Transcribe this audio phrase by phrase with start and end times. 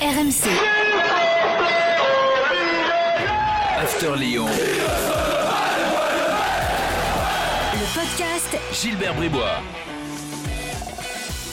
[0.00, 0.48] RMC.
[3.78, 4.46] After Lyon.
[7.74, 9.60] Le podcast Gilbert Bribois.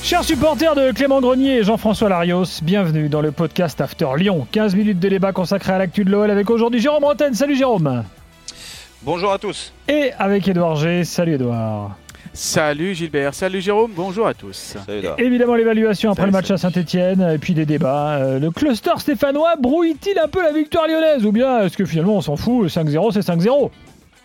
[0.02, 4.48] Chers supporters de Clément Grenier et Jean-François Larios, bienvenue dans le podcast After Lyon.
[4.50, 7.34] 15 minutes de débat consacré à l'actu de l'OL avec aujourd'hui Jérôme Bretagne.
[7.34, 8.05] Salut Jérôme.
[9.02, 9.73] Bonjour à tous.
[9.89, 11.04] Et avec Édouard G.
[11.04, 11.98] Salut Édouard.
[12.39, 14.75] Salut Gilbert, salut Jérôme, bonjour à tous.
[14.85, 15.15] Salut là.
[15.17, 18.17] Évidemment l'évaluation après Salut, le match à Saint-Etienne et puis des débats.
[18.17, 22.15] Euh, le cluster stéphanois brouille-t-il un peu la victoire lyonnaise ou bien est-ce que finalement
[22.17, 23.71] on s'en fout 5-0 c'est 5-0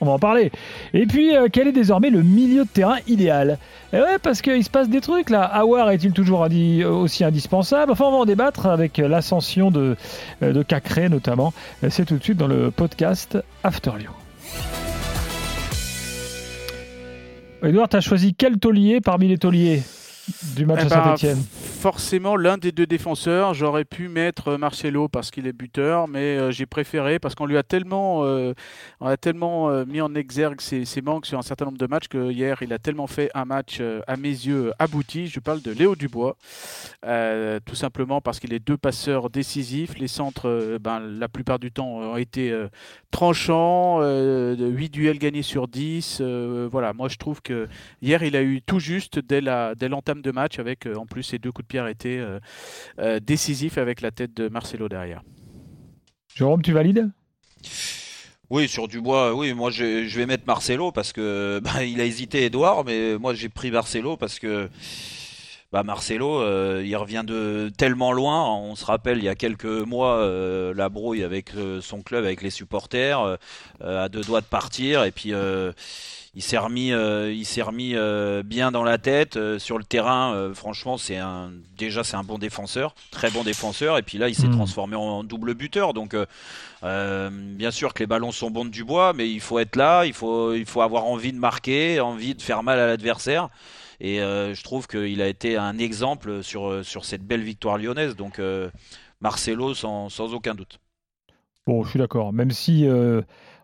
[0.02, 0.51] on va en parler.
[0.95, 3.56] Et puis, euh, quel est désormais le milieu de terrain idéal?
[3.92, 5.42] Et ouais, parce qu'il se passe des trucs là.
[5.45, 7.92] Awar est-il toujours indi- aussi indispensable?
[7.92, 9.96] Enfin, on va en débattre avec euh, l'ascension de,
[10.42, 11.54] euh, de Cacré notamment.
[11.84, 14.10] Euh, C'est tout de suite dans le podcast After Lyon.
[17.65, 19.83] Edouard, t'as choisi quel taulier parmi les tauliers?
[20.54, 21.42] Du match Eh à ben, Saint-Etienne
[21.80, 26.50] Forcément, l'un des deux défenseurs, j'aurais pu mettre Marcelo parce qu'il est buteur, mais euh,
[26.52, 28.54] j'ai préféré parce qu'on lui a tellement, euh,
[29.01, 31.87] on a tellement euh, mis en exergue ses, ses manques sur un certain nombre de
[31.87, 35.26] matchs que hier, il a tellement fait un match, à mes yeux, abouti.
[35.26, 36.36] Je parle de Léo Dubois,
[37.02, 39.98] tout simplement parce qu'il est deux passeurs décisifs.
[39.98, 42.52] Les centres, ben, la plupart du temps, ont été
[43.12, 46.18] tranchants, euh, de 8 duels gagnés sur 10.
[46.20, 47.68] euh, voilà, moi je trouve que
[48.01, 49.74] hier, il a eu tout juste dès la
[50.21, 52.41] de match, avec euh, en plus ses deux coups de pierre étaient euh,
[52.99, 55.23] euh, décisifs avec la tête de Marcelo derrière.
[56.35, 57.10] Jérôme, tu valides?
[58.51, 62.04] Oui, sur Dubois, oui, moi je, je vais mettre Marcelo parce que bah, il a
[62.04, 64.69] hésité Edouard, mais moi j'ai pris Marcelo parce que
[65.72, 68.47] bah, Marcelo, euh, il revient de tellement loin.
[68.47, 72.25] On se rappelle il y a quelques mois euh, la brouille avec euh, son club,
[72.25, 73.38] avec les supporters,
[73.81, 75.72] à deux doigts de partir, et puis euh,
[76.34, 79.84] il s'est remis, euh, il s'est remis euh, bien dans la tête euh, sur le
[79.84, 80.50] terrain.
[80.55, 84.34] franchement, c'est un déjà c'est un bon défenseur, très bon défenseur, et puis là il
[84.34, 84.53] s'est Mm.
[84.53, 85.93] transformé en double buteur.
[85.93, 86.16] Donc
[86.83, 90.15] bien sûr que les ballons sont bons de Dubois, mais il faut être là, il
[90.15, 93.48] faut, il faut avoir envie de marquer, envie de faire mal à l'adversaire.
[94.00, 98.16] Et je trouve qu'il a été un exemple sur, sur cette belle victoire lyonnaise.
[98.16, 98.41] Donc
[99.21, 100.78] Marcelo sans, sans aucun doute.
[101.66, 102.32] Bon, je suis d'accord.
[102.32, 102.87] Même si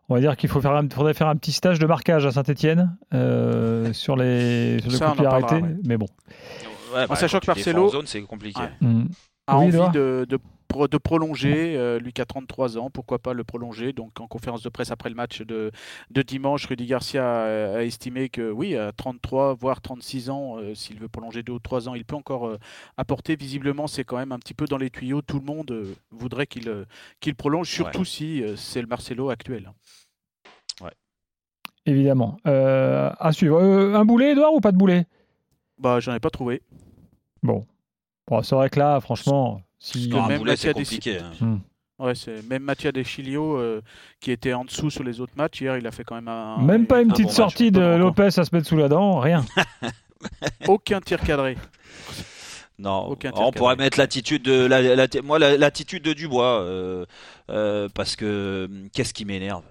[0.09, 2.31] on va dire qu'il faut faire un, faudrait faire un petit stage de marquage à
[2.33, 2.97] Saint-Etienne
[3.93, 5.47] sur les sur le Ça, coup de on en pied arrêté.
[5.47, 5.77] parlera, ouais.
[5.85, 6.07] Mais bon.
[6.95, 8.61] Ouais, En sachant que Marcelo- en zone, c'est compliqué.
[8.61, 8.71] Ouais.
[8.81, 9.05] Hmm.
[9.49, 10.39] A Oui, envie de, de,
[10.69, 13.93] pro- de prolonger, euh, lui qui a 33 ans, pourquoi pas le prolonger.
[13.93, 15.71] Donc en conférence de presse après le match de,
[16.11, 20.75] de dimanche, Rudy Garcia a, a estimé que oui, à 33 voire 36 ans, euh,
[20.75, 22.59] s'il veut prolonger deux ou trois ans, il peut encore euh,
[22.97, 23.37] apporter.
[23.37, 25.23] Visiblement, c'est quand même un petit peu dans les tuyaux.
[25.23, 26.85] Tout le monde euh, voudrait qu'il euh,
[27.21, 29.73] qu'il prolonge, surtout si euh, c'est le Marcelo actuel.
[31.87, 32.37] Évidemment.
[32.47, 33.57] Euh, à suivre.
[33.59, 35.07] Euh, un boulet, Edouard, ou pas de boulet?
[35.79, 36.63] Bah, j'en ai pas trouvé.
[37.43, 37.67] Bon.
[38.31, 40.09] Bon, c'est vrai que là, franchement, si.
[40.09, 41.19] Parce qu'un même boulet, c'est Mathias compliqué.
[41.41, 41.59] hein.
[41.99, 43.81] Ouais, c'est même Mathias Deschilio euh,
[44.21, 45.61] qui était en dessous sur les autres matchs.
[45.63, 46.59] Hier, il a fait quand même un.
[46.59, 47.81] Même pas une un petite bon match, sortie de.
[47.81, 49.45] Lopez à se mettre sous la dent, rien.
[50.69, 51.57] Aucun tir cadré.
[52.79, 53.87] Non, Aucun tir on pourrait cadré.
[53.87, 57.05] mettre l'attitude de la, la- moi la- l'attitude de Dubois euh,
[57.51, 59.65] euh, parce que hum, qu'est-ce qui m'énerve?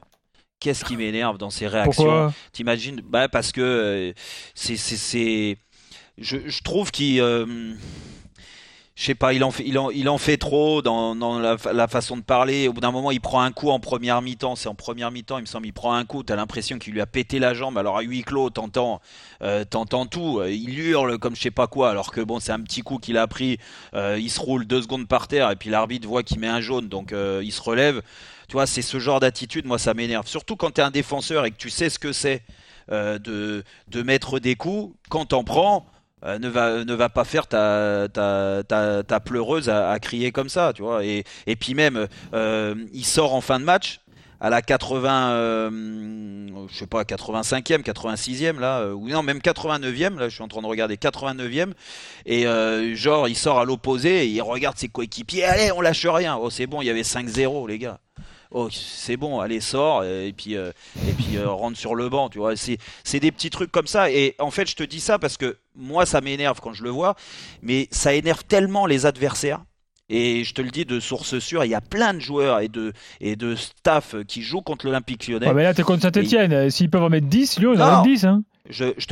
[0.59, 2.03] Qu'est-ce qui m'énerve dans ses réactions?
[2.03, 2.33] Pourquoi?
[2.51, 4.13] T'imagines Bah parce que euh,
[4.55, 5.57] c'est c'est c'est
[6.17, 7.45] je, je trouve qu'il euh,
[8.97, 9.51] je sais pas, il en
[10.17, 12.67] fait, trop dans, la, fa- la façon de parler.
[12.67, 14.55] Au bout d'un moment, il prend un coup en première mi-temps.
[14.55, 16.23] C'est en première mi-temps, il me semble, il prend un coup.
[16.23, 17.77] T'as l'impression qu'il lui a pété la jambe.
[17.77, 18.99] Alors à huis clos, t'entends,
[19.43, 20.39] euh, t'entends tout.
[20.39, 21.91] Euh, Il hurle comme je sais pas quoi.
[21.91, 23.59] Alors que bon, c'est un petit coup qu'il a pris.
[23.93, 26.59] Euh, il se roule deux secondes par terre et puis l'arbitre voit qu'il met un
[26.59, 28.01] jaune, donc euh, il se relève.
[28.47, 30.25] Tu vois, c'est ce genre d'attitude, moi, ça m'énerve.
[30.25, 32.41] Surtout quand t'es un défenseur et que tu sais ce que c'est
[32.89, 34.95] de, de mettre des coups.
[35.09, 35.85] Quand t'en prends,
[36.23, 40.49] euh, ne, va, ne va pas faire ta, ta, ta, ta pleureuse à, crier comme
[40.49, 41.05] ça, tu vois.
[41.05, 44.01] Et, et puis même, euh, il sort en fin de match
[44.39, 50.29] à la 80, euh, je sais pas, 85e, 86e là, ou non même 89e là,
[50.29, 51.71] je suis en train de regarder 89e
[52.27, 52.45] et
[52.95, 56.51] genre il sort à l'opposé et il regarde ses coéquipiers, allez on lâche rien, oh
[56.51, 57.99] c'est bon, il y avait 5-0 les gars.
[58.51, 60.71] Oh, c'est bon, allez, sors, et puis, euh,
[61.07, 62.53] et puis euh, rentre sur le banc, tu vois.
[62.55, 64.11] C'est, des petits trucs comme ça.
[64.11, 66.89] Et en fait, je te dis ça parce que moi, ça m'énerve quand je le
[66.89, 67.15] vois,
[67.61, 69.63] mais ça énerve tellement les adversaires.
[70.09, 72.69] Et je te le dis de source sûre, il y a plein de joueurs et
[72.69, 75.47] de, et de staff qui jouent contre l'Olympique lyonnais.
[75.47, 76.69] Ouais, mais là, t'es contre Saint-Etienne.
[76.69, 78.25] S'ils peuvent en mettre 10, Lyon, ils en mettent 10.
[78.25, 78.43] Hein.
[78.69, 79.05] Je, je,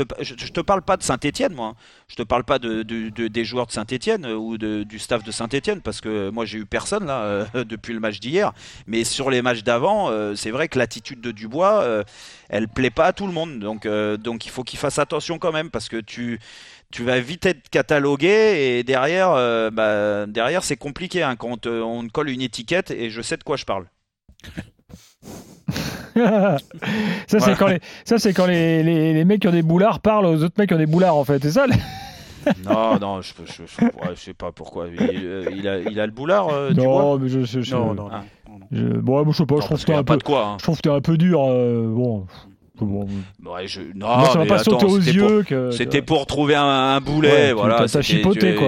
[0.52, 1.68] te, parle pas de Saint-Etienne, moi.
[1.68, 1.76] hein.
[2.08, 5.32] Je te parle pas de, de- des joueurs de Saint-Etienne ou de- du staff de
[5.32, 8.52] Saint-Etienne, parce que moi j'ai eu personne là euh, depuis le match d'hier.
[8.88, 12.04] Mais sur les matchs d'avant, euh, c'est vrai que l'attitude de Dubois, euh,
[12.50, 13.60] elle plaît pas à tout le monde.
[13.60, 16.40] Donc, euh, donc il faut qu'il fasse attention quand même, parce que tu
[16.92, 21.84] tu vas vite être catalogué et derrière, euh, bah, derrière c'est compliqué hein, quand on
[22.00, 23.86] on te colle une étiquette et je sais de quoi je parle.
[26.16, 26.58] ça,
[27.28, 27.56] c'est Voilà.
[27.56, 30.44] quand, les, ça, c'est quand les, les, les mecs qui ont des boulards parlent aux
[30.44, 31.42] autres mecs qui ont des boulards, en fait.
[31.42, 31.66] C'est ça
[32.64, 34.86] Non, non, je, je, je- ouais, je sais pas pourquoi.
[34.88, 37.62] Il, euh, il a, il a le boulard, euh, tu vois Non, mais je, je,
[37.62, 38.24] je, Non, non, Ah.
[38.72, 39.00] non, non.
[39.02, 40.20] bon, je sais pas, Non, je trouve que qu'il t'es un pas peu.
[40.20, 40.46] de quoi.
[40.46, 40.56] hein.
[40.60, 41.42] Je trouve que t'es un peu dur.
[41.44, 42.28] euh, bon.
[42.80, 43.08] bon.
[43.44, 43.82] Ouais, je...
[43.96, 45.72] Non, Moi, ça m'a mais pas attends, sauté aux c'était pour- yeux que.
[45.72, 47.86] C'était pour trouver un, un boulet, Ouais, voilà.
[47.92, 48.68] t'as- chipoté, tu- quoi.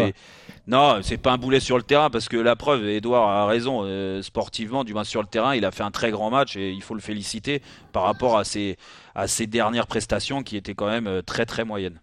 [0.69, 3.81] Non, c'est pas un boulet sur le terrain parce que la preuve, Edouard a raison,
[3.83, 6.71] euh, sportivement, du moins sur le terrain, il a fait un très grand match et
[6.71, 7.61] il faut le féliciter
[7.93, 8.75] par rapport à ses,
[9.15, 12.01] à ses dernières prestations qui étaient quand même euh, très très moyennes.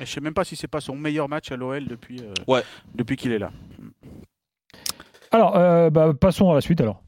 [0.00, 2.32] Et je sais même pas si c'est pas son meilleur match à l'OL depuis, euh,
[2.46, 2.62] Ouais.
[2.94, 3.50] depuis qu'il est là.
[5.32, 7.02] Alors, euh, bah, passons à la suite alors.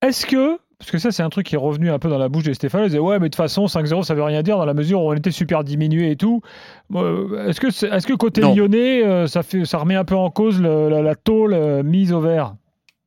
[0.00, 2.28] Est-ce que, parce que ça c'est un truc qui est revenu un peu dans la
[2.28, 4.56] bouche des Stéphane, ils disaient ouais mais de toute façon 5-0 ça veut rien dire
[4.56, 6.40] dans la mesure où on était super diminué et tout.
[6.94, 8.54] Euh, Est-ce que, c'est- est-ce que côté Non.
[8.54, 11.82] lyonnais euh, ça, fait, ça remet un peu en cause le- la, la tôle euh,
[11.84, 12.54] mise au vert?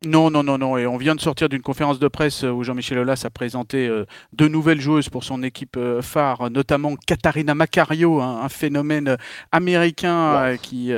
[0.06, 0.78] Non, non, non, non.
[0.78, 3.88] Et on vient de sortir d'une conférence de presse euh, où Jean-Michel Aulas a présenté
[3.88, 9.16] euh, deux nouvelles joueuses pour son équipe euh, phare, notamment Katharina Macario, un, un phénomène
[9.54, 10.92] américain euh, qui,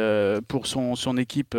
[0.48, 1.56] pour son, son équipe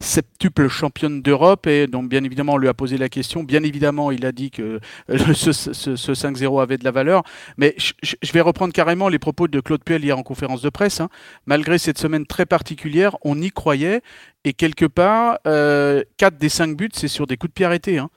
[0.00, 1.68] septuple championne d'Europe.
[1.68, 3.44] Et donc, bien évidemment, on lui a posé la question.
[3.44, 4.80] Bien évidemment, il a dit que
[5.34, 7.22] ce, ce- ce 5-0 avait de la valeur.
[7.58, 11.00] Mais je vais reprendre carrément les propos de Claude Puel hier en conférence de presse.
[11.00, 11.10] hein.
[11.46, 14.02] Malgré cette semaine très particulière, on y croyait.
[14.44, 17.98] Et quelque part, euh, 4 des 5 buts, c'est sur des coups de pied arrêtés.
[17.98, 18.10] hein.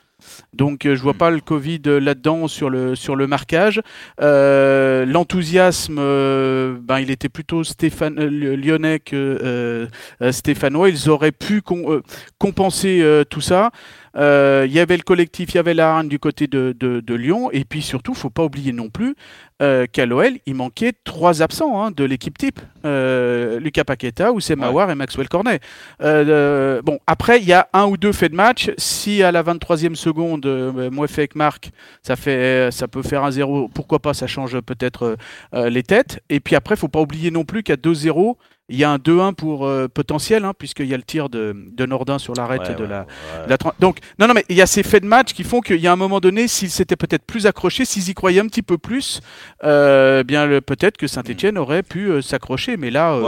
[0.53, 3.81] Donc euh, je vois pas le Covid euh, là-dedans sur le, sur le marquage.
[4.21, 9.87] Euh, L'enthousiasme, euh, ben, il était plutôt Stéphane, euh, lyonnais que euh,
[10.21, 10.89] euh, stéphanois.
[10.89, 12.01] Ils auraient pu com- euh,
[12.37, 13.71] compenser euh, tout ça.
[14.17, 16.99] Euh, Il y avait le collectif, il y avait la hargne du côté de, de-
[16.99, 17.49] de Lyon.
[17.51, 19.15] Et puis surtout, faut pas oublier non plus
[19.61, 22.59] euh, qu'à l'OL, il manquait trois absents hein, de l'équipe type.
[22.85, 24.67] Euh, Lucas Paqueta, Oussem Ouais.
[24.67, 25.59] Aouar et Maxwell Cornet.
[26.01, 28.71] Euh, bon, après, il y a un ou deux faits de match.
[28.77, 31.71] Si à la 23e seconde, euh, Mouefek marque,
[32.03, 33.69] ça, fait, ça peut faire un 0.
[33.73, 35.15] Pourquoi pas Ça change peut-être
[35.55, 36.21] euh, les têtes.
[36.29, 38.35] Et puis après, faut pas oublier non plus qu'à 2-0,
[38.71, 41.55] il y a un 2-1 pour euh, potentiel, hein, puisqu'il y a le tir de,
[41.71, 43.05] de Nordin sur l'arrêt Ouais, de ouais, la, ouais.
[43.47, 45.59] la tran- Donc, non, non, mais il y a ces faits de match qui font
[45.61, 48.47] qu'il y a un moment donné, s'ils s'étaient peut-être plus accrochés, s'ils y croyaient un
[48.47, 49.21] petit peu plus,
[49.63, 52.77] euh, bien peut-être que Saint-Etienne aurait pu euh, s'accrocher.
[52.77, 53.19] Mais là,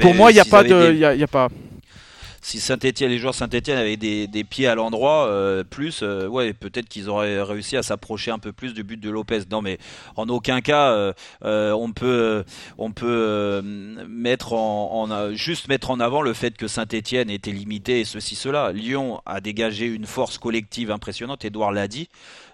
[0.00, 0.92] pour moi, il n'y a pas de.
[0.92, 1.48] des- a- y a pas.
[2.40, 6.88] Si Saint-Etienne, les joueurs Saint-Etienne avaient des, pieds à l'endroit, euh, plus, euh, ouais, peut-être
[6.88, 9.42] qu'ils auraient réussi à s'approcher un peu plus du but de Lopez.
[9.50, 9.78] Non, mais
[10.16, 12.44] en aucun cas, euh, on peut,
[14.08, 18.72] mettre en, juste mettre en avant le fait que Saint-Etienne était limité et ceci, cela.
[18.72, 21.44] Lyon a dégagé une force collective impressionnante.
[21.44, 22.08] Edouard l'a dit.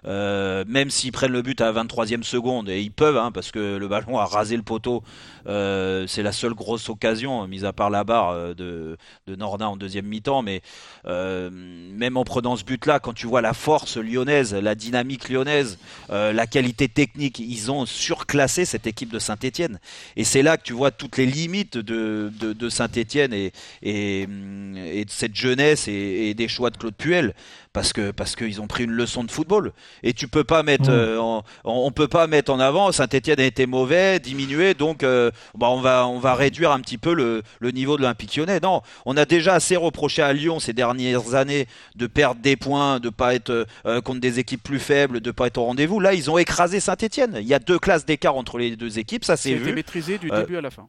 [0.07, 3.51] Euh, même s'ils prennent le but à la 23e seconde, et ils peuvent, hein, parce
[3.51, 5.03] que le ballon a rasé le poteau,
[5.47, 9.67] euh, c'est la seule grosse occasion, mis à part la barre euh, de, de Nordin
[9.67, 10.61] en deuxième mi-temps, mais
[11.05, 15.77] même en prenant ce but-là, quand tu vois la force lyonnaise, la dynamique lyonnaise,
[16.09, 19.79] la qualité technique, ils ont surclassé cette équipe de Saint-Etienne.
[20.15, 25.87] Et c'est là que tu vois toutes les limites de, Saint-Etienne et, de cette jeunesse
[25.87, 27.33] et des choix de Claude Puel.
[27.77, 29.71] Parce que parce qu'ils ont pris une leçon de football.
[30.01, 33.39] Et tu peux pas mettre euh, en- on, on peut pas mettre en avant Saint-Etienne
[33.39, 37.13] a été mauvais diminué donc euh, bah on va on va réduire un petit peu
[37.13, 38.59] le, le niveau de l'Olympique Lyonnais.
[38.59, 42.99] Non on a déjà assez reproché à Lyon ces dernières années de perdre des points
[42.99, 45.99] de pas être euh, contre des équipes plus faibles de pas être au rendez-vous.
[45.99, 49.23] Là ils ont écrasé Saint-Etienne il y a deux classes d'écart entre les deux équipes
[49.23, 49.71] ça C'est vu.
[49.73, 50.87] maîtrisé du Euh, début à la fin.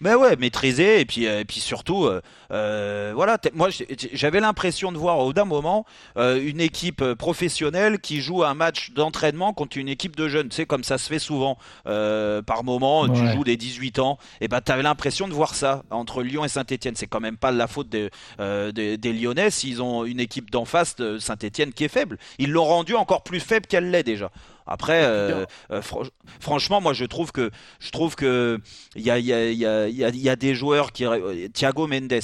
[0.00, 2.20] Mais ouais, maîtrisé et puis euh, et puis surtout, euh,
[2.52, 3.38] euh, voilà.
[3.54, 3.68] Moi,
[4.12, 5.84] j'avais l'impression de voir au d'un moment
[6.16, 10.48] euh, une équipe professionnelle qui joue un match d'entraînement contre une équipe de jeunes.
[10.48, 13.08] Tu sais, comme ça se fait souvent euh, par moment.
[13.08, 14.18] Tu joues des 18 ans.
[14.40, 16.94] Et ben, t'avais l'impression de voir ça entre Lyon et Saint-Etienne.
[16.96, 20.64] C'est quand même pas la faute des, des, des Lyonnais s'ils ont une équipe d'en
[20.64, 22.18] face de Saint-Etienne qui est faible.
[22.38, 24.30] Ils l'ont rendu encore plus faible qu'elle l'est déjà.
[24.70, 26.04] Après, euh, euh, fran-
[26.38, 27.50] franchement, moi, je trouve que
[27.80, 28.58] je trouve que
[28.94, 30.36] il y a, il y, a, il y, a, il y a- il y a
[30.36, 31.04] des joueurs qui.
[31.52, 32.20] Thiago Mendes,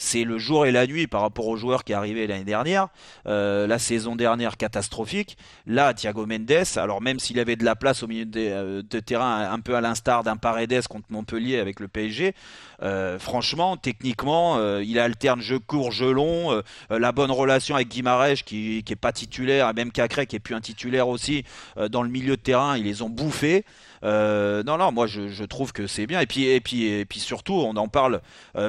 [0.00, 2.88] c'est le jour et la nuit par rapport aux joueurs qui arrivaient l'année dernière.
[3.26, 5.36] Euh, la saison dernière, catastrophique.
[5.66, 9.52] Là, Thiago Mendes, alors même s'il avait de la place au milieu de, euh, terrain,
[9.52, 12.34] un peu à l'instar d'un Paredes contre Montpellier avec le PSG,
[12.82, 16.62] euh, franchement, techniquement, il alterne jeu court, jeu long.
[16.88, 20.40] la bonne relation avec Guimarães qui, qui est pas titulaire, et même Cacré qui est
[20.40, 21.44] plus un titulaire aussi
[21.90, 23.66] dans le milieu de terrain, ils les ont bouffés.
[24.02, 26.20] Non, non, moi je, trouve que c'est bien.
[26.20, 28.22] Et puis, et puis, et puis surtout, on n'en parle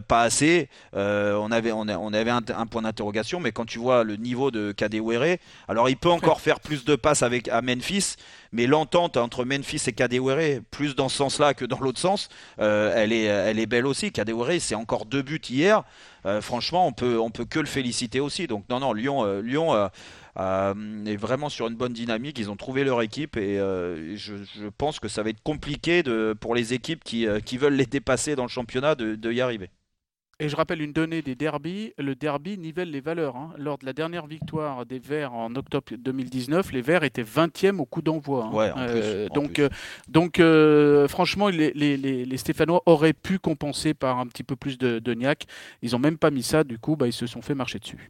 [0.07, 0.67] pas assez.
[1.37, 5.37] On avait, on, avait un, point d'interrogation, mais quand tu vois le niveau de Kadewere,
[5.67, 8.15] alors il peut encore faire plus de passes avec à Memphis,
[8.51, 12.93] mais l'entente entre Memphis et Kadewere, plus dans ce sens-là que dans l'autre sens, euh,
[12.95, 14.11] elle est, elle est belle aussi.
[14.11, 15.83] Kadewere, c'est encore deux buts hier.
[16.25, 18.47] Euh, franchement, on peut, peut que le féliciter aussi.
[18.47, 19.89] Donc non, non, Lyon, euh, euh,
[20.37, 22.39] euh, est vraiment sur une bonne dynamique.
[22.39, 24.35] Ils ont trouvé leur équipe et euh, je,
[24.77, 26.03] pense que ça va être compliqué
[26.39, 29.41] pour les équipes qui, euh, qui veulent les dépasser dans le championnat de, de y
[29.41, 29.69] arriver.
[30.43, 33.35] Et je rappelle une donnée des derbies, le derby nivelle les valeurs.
[33.35, 33.51] hein.
[33.59, 37.85] Lors de la dernière victoire des Verts en octobre 2019, les Verts étaient 20e au
[37.85, 38.45] coup d'envoi.
[38.51, 38.55] hein.
[38.55, 39.69] Ouais, en plus, Euh, en donc, euh,
[40.09, 44.55] donc euh, franchement, les, les- les- les Stéphanois auraient pu compenser par un petit peu
[44.55, 45.45] plus de, de niaque.
[45.83, 48.09] Ils n'ont même pas mis ça, du coup, bah, ils se sont fait marcher dessus.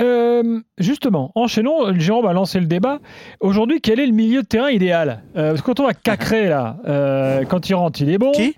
[0.00, 1.94] Euh, justement, enchaînons.
[1.98, 2.98] Jérôme a lancé le débat.
[3.38, 5.22] Aujourd'hui, quel est le milieu de terrain idéal?
[5.36, 8.32] Euh, Parce que quand on va Cacré, là, euh, quand il rentre, il est bon.
[8.32, 8.56] Qui?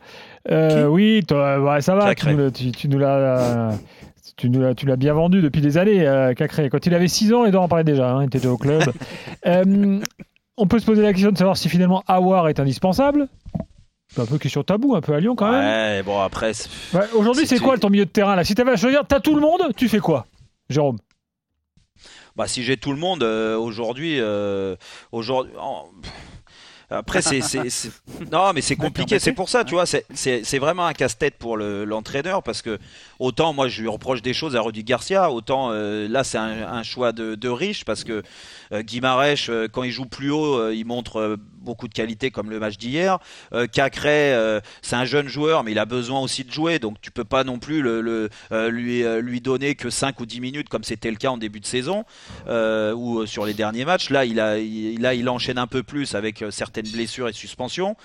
[0.51, 2.15] Euh, Oui, toi, ouais, ça va.
[2.15, 3.71] Tu nous l'as- tu, tu nous l'as.
[4.37, 6.69] Tu nous l'as- tu l'as bien vendu depuis des années, euh, Cacré.
[6.69, 8.11] Quand il avait 6 ans, Edouard en parlait déjà.
[8.11, 8.83] hein, il était au club.
[9.47, 10.01] Euh,
[10.57, 13.29] on peut se poser la question de savoir si finalement Awar est indispensable.
[14.09, 16.05] C'est un peu question tabou, un peu à Lyon quand même.
[16.05, 16.53] Bon après,
[16.95, 18.43] Ouais, Aujourd'hui, c'est tu- quoi ton milieu de terrain là?
[18.45, 20.27] Si tu avais à choisir, t'as tout le monde, tu fais quoi,
[20.69, 20.99] Jérôme?
[22.35, 24.19] Bah, si j'ai tout le monde euh, aujourd'hui,
[26.91, 27.41] Après, c'est-
[28.33, 29.19] non, mais c'est compliqué.
[29.19, 32.79] C'est pour ça, tu vois, c'est, vraiment un casse-tête pour le- l'entraîneur parce que
[33.19, 36.67] autant moi je lui reproche des choses à Rudy Garcia, autant euh, là c'est un,
[36.73, 38.23] un choix de, de riche parce que
[38.73, 42.49] euh, Guimarães, euh, quand il joue plus haut, euh, il montre beaucoup de qualité comme
[42.49, 43.19] le match d'hier.
[43.53, 46.97] Euh, Cacré, euh, c'est un jeune joueur, mais il a besoin aussi de jouer, donc
[47.03, 50.41] tu peux pas non plus le, euh, lui, euh, lui donner que 5 ou 10
[50.41, 52.05] minutes comme c'était le cas en début de saison
[52.49, 54.09] ou sur les derniers matchs.
[54.11, 57.97] Là, il a, là, il enchaîne un peu plus avec certaines blessures et suspensions.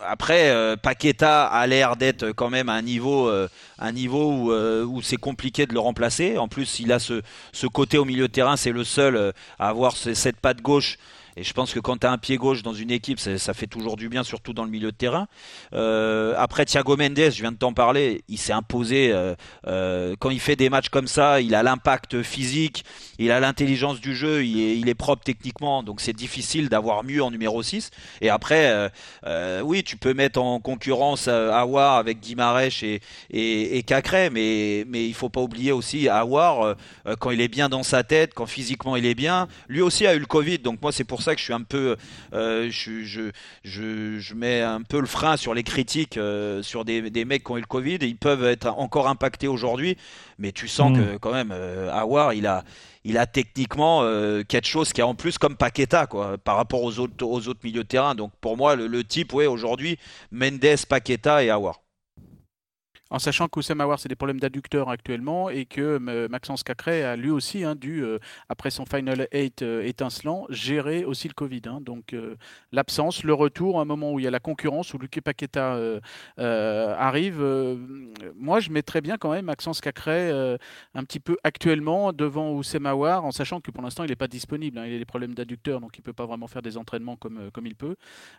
[0.00, 3.28] Après, Paqueta a l'air d'être quand même à un niveau,
[3.78, 6.38] un niveau où, où c'est compliqué de le remplacer.
[6.38, 9.68] En plus, il a ce, ce côté au milieu de terrain, c'est le seul à
[9.68, 10.98] avoir ce- cette patte gauche.
[11.36, 13.66] Et je pense que quand tu as un pied gauche dans une équipe, ça, fait
[13.66, 15.28] toujours du bien, surtout dans le milieu de terrain.
[15.74, 19.12] Euh, après, Thiago Mendes, je viens de t'en parler, il s'est imposé.
[19.12, 19.34] euh,
[19.66, 22.84] euh, quand il fait des matchs comme ça, il a l'impact physique,
[23.18, 27.30] il a l'intelligence du jeu, il est, propre techniquement, donc c'est difficile d'avoir mieux en
[27.30, 27.90] numéro 6.
[28.22, 28.90] Et après,
[29.62, 33.00] oui, tu peux mettre en concurrence Awar avec Guimarães et,
[33.30, 36.76] et, Cacré, mais, mais il faut pas oublier aussi Awar,
[37.18, 39.48] quand il est bien dans sa tête, quand physiquement il est bien.
[39.68, 41.62] Lui aussi a eu le Covid, donc moi c'est pour ça que je suis un
[41.62, 41.96] peu,
[42.32, 43.30] euh, je, je,
[43.64, 47.44] je, je mets un peu le frein sur les critiques euh, sur des, des mecs
[47.44, 47.96] qui ont eu le Covid.
[47.96, 49.96] Et ils peuvent être encore impactés aujourd'hui,
[50.38, 50.94] mais tu sens Mm.
[50.96, 52.62] que quand même euh, Awar, il a,
[53.04, 56.82] il a techniquement euh, quelque chose qui est en plus comme Paqueta quoi, par rapport
[56.82, 58.14] aux autres, aux autres milieux de terrain.
[58.14, 59.98] Donc pour moi, le, le type, ouais, aujourd'hui,
[60.30, 61.80] Mendes, Paqueta et Awar.
[63.10, 67.14] En sachant qu'Oussem Aouar, c'est des problèmes d'adducteur actuellement et que euh, Maxence Cacré a
[67.14, 71.62] lui aussi hein, dû, euh, après son Final 8 euh, étincelant, gérer aussi le Covid.
[71.66, 71.80] hein.
[71.80, 72.14] Donc
[72.72, 75.78] l'absence, le retour, un moment où il y a la concurrence, où Luque Paqueta
[76.38, 77.40] arrive.
[78.34, 80.30] moi, je mettrais bien quand même Maxence Cacré
[80.94, 84.28] un petit peu actuellement devant Oussem Aouar, en sachant que pour l'instant, il n'est pas
[84.28, 84.78] disponible.
[84.78, 84.86] hein.
[84.86, 87.50] Il a des problèmes d'adducteur, donc il ne peut pas vraiment faire des entraînements comme,
[87.52, 87.96] comme il peut.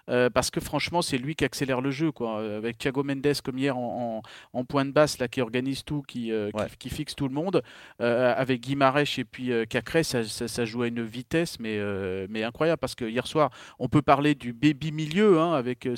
[0.08, 2.12] Parce que franchement, c'est lui qui accélère le jeu.
[2.12, 2.40] Quoi.
[2.58, 4.22] Avec Thiago Mendes comme hier en-
[4.58, 6.68] en point de basse, là, qui organise tout, qui, euh, qui- Ouais.
[6.80, 7.62] qui, fixe tout le monde.
[8.02, 11.78] Euh, avec Guimarães et puis euh, Cacré, ça, ça- ça joue à une vitesse, mais,
[11.78, 12.80] euh, mais incroyable.
[12.80, 15.96] Parce que hier soir, on peut parler du baby milieu, hein, avec euh,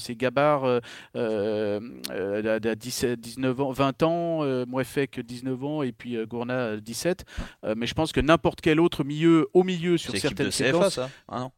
[2.11, 7.25] euh, à 17, 19 ans, 20 ans, Mouefek 19 ans et puis Gourna 17.
[7.63, 10.65] Euh, mais je pense que n'importe quel autre milieu, au milieu sur de certaines CFA,
[10.65, 11.51] séquences, ça Ah non?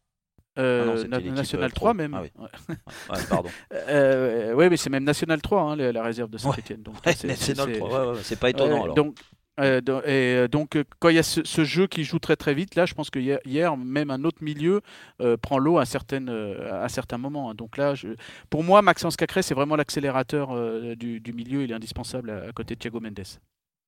[0.58, 1.96] Euh, Ah non, c'était na- l'équipe, National euh, 3 pro.
[1.98, 2.14] même.
[2.14, 2.30] Ah oui.
[3.10, 3.18] Ouais.
[3.28, 3.48] Pardon.
[3.88, 6.82] Euh, ouais, mais c'est même National 3, hein, la, réserve de Saint-Etienne.
[6.82, 8.94] Donc, Ouais, c'est- National c'est- 3, ouais, ouais, c'est pas étonnant Ouais, alors.
[8.94, 9.16] Donc,
[9.60, 12.36] euh, et euh, donc euh, quand il y a ce, ce jeu qui joue très
[12.36, 14.80] très vite, là, je pense que hier, hier, même un autre milieu
[15.20, 17.50] euh, prend l'eau à, certaines, euh, à certains moments.
[17.50, 17.54] hein.
[17.54, 18.08] Donc là, je-
[18.48, 21.62] pour moi, Maxence Cacré, c'est vraiment l'accélérateur euh, du, du milieu.
[21.64, 23.20] Il est indispensable à, à côté de Thiago Mendes.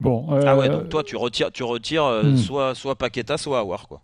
[0.01, 0.27] Bon.
[0.45, 2.37] Ah ouais, euh, donc toi tu retires, tu retires euh, Hmm.
[2.37, 4.03] soit, soit Paqueta, soit Awar quoi.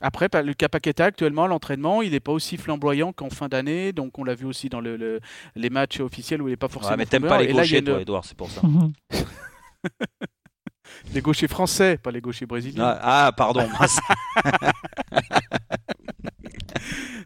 [0.00, 3.92] Après, pa- Lucas Paqueta, actuellement, à l'entraînement, il n'est pas aussi flamboyant qu'en fin d'année.
[3.92, 5.20] Donc, on l'a vu aussi dans le, le-
[5.56, 6.92] les matchs officiels où il n'est pas forcément.
[6.92, 8.60] Ouais, mais t'aimes pas les Et là, gauchers, toi, Edouard, c'est pour ça.
[8.66, 8.92] Mhm.
[11.14, 12.84] Les gauchers français, pas les gauchers brésiliens.
[13.00, 13.66] Ah, ah, pardon.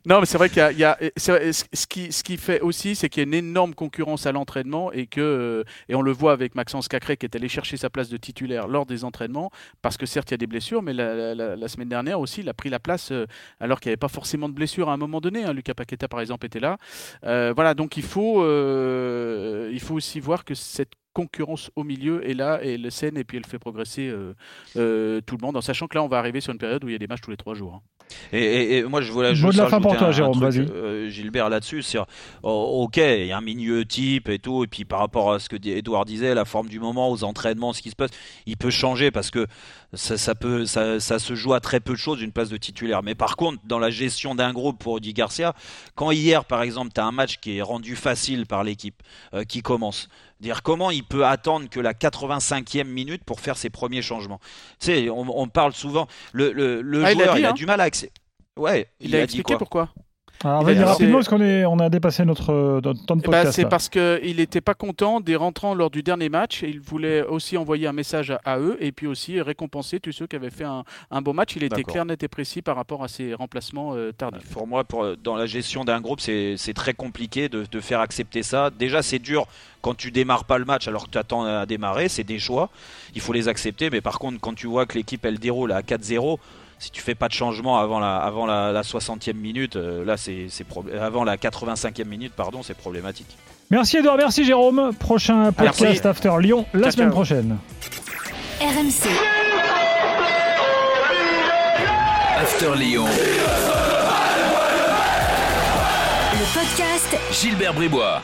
[0.06, 2.94] Non, mais c'est vrai qu'il y a, y a- ce qui, ce qui fait aussi,
[2.94, 6.12] c'est qu'il y a une énorme concurrence à l'entraînement et que, euh, et on le
[6.12, 9.50] voit avec Maxence Cacré qui est allé chercher sa place de titulaire lors des entraînements,
[9.80, 12.40] parce que certes il y a des blessures, mais la, la- la- semaine dernière aussi,
[12.42, 13.24] il a pris la place euh,
[13.60, 15.44] alors qu'il n'y avait pas forcément de blessures à un moment donné.
[15.44, 15.54] hein.
[15.54, 16.76] Lucas Paqueta par exemple était là.
[17.24, 22.28] Euh, voilà, donc il faut, euh, il faut aussi voir que cette concurrence au milieu
[22.28, 24.34] est là et le scène et puis elle fait progresser euh,
[24.76, 26.88] euh, tout le monde en sachant que là on va arriver sur une période où
[26.88, 27.74] il y a des matchs tous les trois jours.
[27.76, 27.80] hein.
[28.32, 30.42] Et, et- et moi, je voulais juste de la fin pour toi, un- truc,
[30.74, 31.80] euh, Gilbert, là-dessus.
[31.82, 31.98] C'est,
[32.42, 34.62] oh, ok, il y a un milieu type et tout.
[34.62, 37.72] Et puis par rapport à ce que Edouard disait, la forme du moment, aux entraînements,
[37.72, 38.10] ce qui se passe,
[38.44, 39.46] il peut changer parce que
[39.96, 42.56] ça, ça peut, ça, ça se joue à très peu de choses, une place de
[42.56, 43.02] titulaire.
[43.02, 45.54] Mais par contre, dans la gestion d'un groupe pour Rudy Garcia,
[45.94, 49.02] quand hier, par exemple, tu as un match qui est rendu facile par l'équipe
[49.34, 50.08] euh, qui commence,
[50.40, 54.40] dire comment il peut attendre que la 85e minute pour faire ses premiers changements.
[54.80, 57.46] Tu sais, on, on parle souvent, le, le, le Ah, il a joueur, dit, il
[57.46, 57.52] a hein.
[57.52, 58.12] du mal à accéder.
[58.56, 59.90] Ouais, Il, il, a, a, dit expliqué quoi pourquoi?
[60.42, 63.06] Alors, Il vas-y a- rapidement c'est- parce qu'on est, on a dépassé notre, euh, notre
[63.06, 63.52] temps de Eh ben, podcast.
[63.56, 67.22] c'est parce qu'il n'était pas content des rentrants lors du dernier match et il voulait
[67.22, 70.50] aussi envoyer un message à, à eux et puis aussi récompenser tous ceux qui avaient
[70.50, 71.56] fait un, un bon match.
[71.56, 74.50] Il était clair, net et précis par rapport à ses remplacements euh, tardifs.
[74.52, 78.00] Pour moi, pour, dans la gestion d'un groupe, c'est c'est très compliqué de, de faire
[78.00, 78.68] accepter ça.
[78.70, 79.46] Déjà, c'est dur
[79.80, 82.08] quand tu démarres pas le match alors que tu attends à démarrer.
[82.08, 82.68] C'est des choix.
[83.14, 83.88] Il faut les accepter.
[83.88, 86.38] Mais par contre, quand tu vois que l'équipe elle déroule à 4-0,
[86.78, 90.16] si tu fais pas de changement avant la, avant la, la 60e minute, euh, là,
[90.16, 90.46] c'est
[91.00, 93.36] avant la 85e minute, pardon, c'est problématique.
[93.70, 94.90] Merci Edouard, merci Jérôme.
[94.98, 96.06] Prochain podcast Merci.
[96.06, 97.14] After Lyon la Ciao, semaine ciao.
[97.14, 97.56] prochaine.
[98.60, 99.08] RMC,
[102.40, 103.06] After Lyon.
[106.32, 108.22] le podcast Gilbert Bribois.